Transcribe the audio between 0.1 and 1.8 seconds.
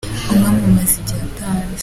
Umwami amaze igihe atanze.